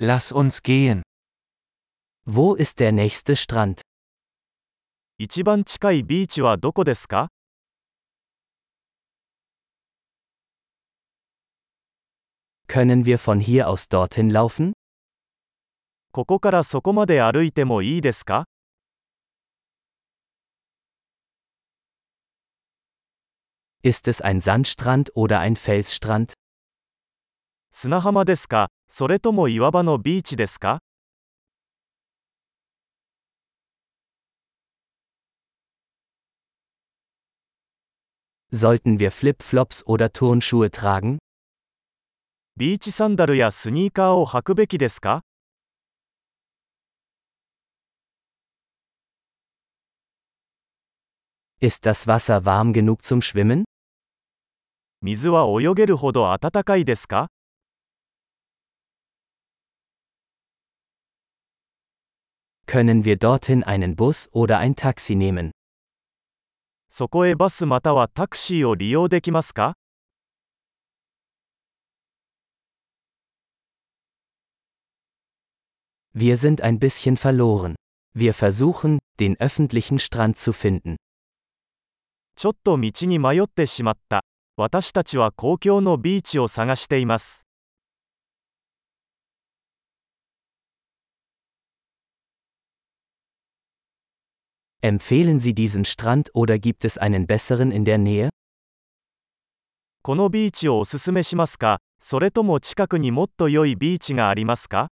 [0.00, 1.02] Lass uns gehen.
[2.24, 3.80] Wo ist der nächste Strand?
[5.18, 7.32] 一番近いビーチはどこですか
[12.68, 14.74] Können wir von hier aus dorthin laufen?
[16.12, 18.44] ここからそこまで歩いてもいいですか
[23.82, 26.34] Ist es ein Sandstrand oder ein Felsstrand?
[27.72, 30.80] 砂浜ですか それとも岩場のビーチですか
[38.50, 41.18] Sollten wir Flipflops oder Turnschuhe tragen?
[42.56, 45.20] ビーチサンダルやスニーカーを履くべきですか
[51.60, 53.64] Ist das Wasser warm genug zum Schwimmen?
[55.02, 57.28] 水は泳げるほど暖かいですか
[62.67, 65.51] Können wir dorthin einen Bus oder ein Taxi nehmen?
[66.89, 69.73] そこへバスまたはタクシーを利用できますか
[76.15, 77.75] Wir sind ein bisschen verloren.
[78.13, 80.97] Wir versuchen, den öffentlichen Strand zu finden.
[82.35, 84.23] ちょっと道に迷ってしまった。
[84.55, 87.46] 私たちは公共のビーチを探しています。
[94.85, 98.27] Empfehlen Sie diesen Strand oder gibt es einen besseren in der Nähe?
[100.01, 104.89] このビーチをおすすめしますかそれとも近くにもっと良いビーチがありますか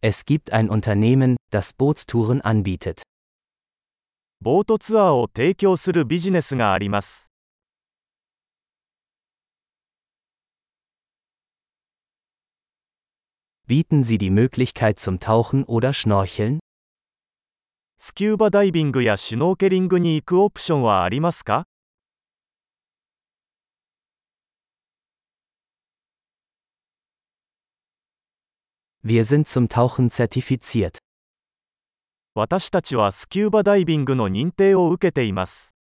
[0.00, 3.02] Es gibt ein Unternehmen, das Bootstouren anbietet.
[4.40, 7.32] ボートツアーを提供するビジネスがあります。
[13.66, 16.58] Bieten Sie die Möglichkeit zum Tauchen oder Schnorcheln?
[17.96, 21.66] スキューバダイビングやシュノーケリングに行くオプションはありますか
[29.04, 30.98] Wir sind zum Tauchen zertifiziert.
[32.34, 35.75] 私たちはスキューバダイビングの認定を受けています。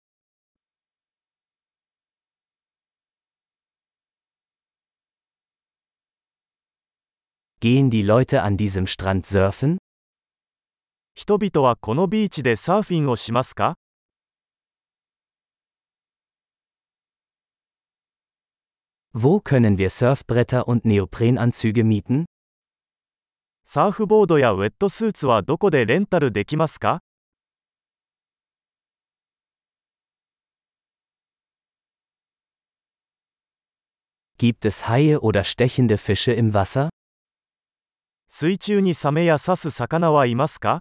[7.63, 9.79] Gehen die Leute an diesem Strand surfen?
[11.13, 13.75] 人々はこのビーチでサーフィンをしますか
[19.13, 22.23] Wo können wir Surfbretter und Neoprenanzüge mieten?
[23.65, 27.01] サーフボードやウェットスーツはどこでレンタルできますか
[34.37, 36.87] Gibt es Haie oder stechende Fische im Wasser?
[38.36, 40.80] 水中にサメや刺す魚はいますか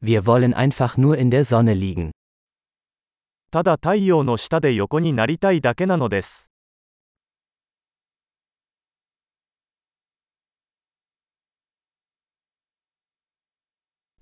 [0.00, 2.12] Wir wollen einfach nur in der Sonne liegen.
[3.50, 6.50] ただ太陽の下で横になりたいだけなのです。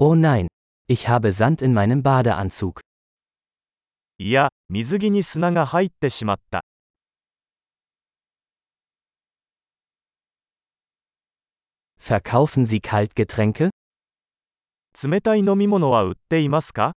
[0.01, 0.49] Oh nein,
[0.89, 2.81] ich habe Sand in meinem Badeanzug.
[4.19, 6.65] いや、水着に砂が入ってしまった。
[12.10, 13.70] Verkaufen Sie Kaltgetränke?
[15.04, 16.94] 冷たい飲み物は売っていますか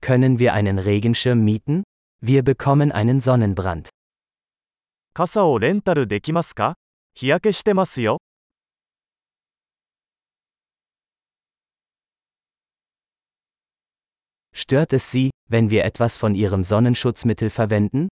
[0.00, 1.84] Können wir einen Regenschirm mieten?
[2.20, 3.90] Wir bekommen einen Sonnenbrand.
[5.14, 6.74] 傘をレンタルできますか
[7.14, 8.18] 日焼けしてますよ。
[14.52, 18.08] Stört es Sie, wenn wir etwas von Ihrem Sonnenschutzmittel verwenden?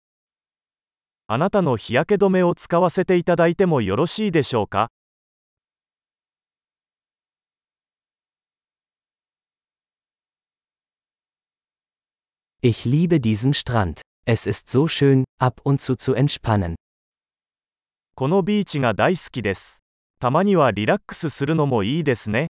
[1.29, 4.91] あなたの日焼け止めを使わせていただいてもよろしいでしょうか
[12.61, 13.99] ？Ich liebe diesen Strand.
[14.25, 16.75] Es ist so schön, ab und zu zu entspannen.
[18.15, 19.83] このビーチが大好きです。
[20.19, 22.47] たまにはリラックスするのもいいですね。